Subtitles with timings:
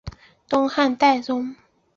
[0.49, 1.55] 东汉侍中。